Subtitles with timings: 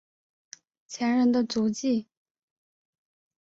[0.87, 2.07] 前人的足迹